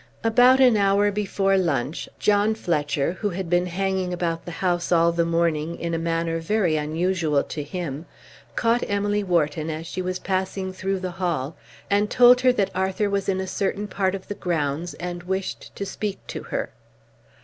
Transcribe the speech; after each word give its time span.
About 0.23 0.59
an 0.59 0.77
hour 0.77 1.11
before 1.11 1.59
lunch, 1.59 2.09
John 2.17 2.55
Fletcher, 2.55 3.11
who 3.19 3.29
had 3.29 3.51
been 3.51 3.67
hanging 3.67 4.11
about 4.11 4.45
the 4.45 4.51
house 4.57 4.91
all 4.91 5.11
the 5.11 5.27
morning 5.27 5.79
in 5.79 5.93
a 5.93 5.99
manner 5.99 6.39
very 6.39 6.75
unusual 6.75 7.43
to 7.43 7.61
him, 7.61 8.07
caught 8.55 8.81
Emily 8.87 9.21
Wharton 9.23 9.69
as 9.69 9.85
she 9.85 10.01
was 10.01 10.17
passing 10.17 10.73
through 10.73 11.01
the 11.01 11.11
hall, 11.11 11.55
and 11.87 12.09
told 12.09 12.41
her 12.41 12.51
that 12.51 12.71
Arthur 12.73 13.11
was 13.11 13.29
in 13.29 13.39
a 13.39 13.45
certain 13.45 13.87
part 13.87 14.15
of 14.15 14.27
the 14.27 14.33
grounds 14.33 14.95
and 14.95 15.21
wished 15.21 15.75
to 15.75 15.85
speak 15.85 16.25
to 16.25 16.41
her. 16.45 16.71